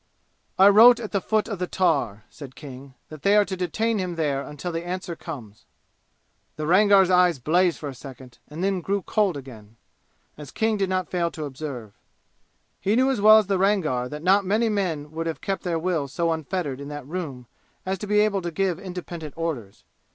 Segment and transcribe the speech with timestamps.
[0.57, 3.99] "I wrote at the foot of the tar," said King, "that they are to detain
[3.99, 5.65] him there until the answer comes."
[6.55, 9.75] The Rangar's eyes blazed for a second and then grew cold again
[10.39, 11.93] (as King did not fail to observe).
[12.79, 15.77] He knew as well as the Rangar that not many men would have kept their
[15.77, 17.45] will so unfettered in that room
[17.85, 19.83] as to be able to give independent orders.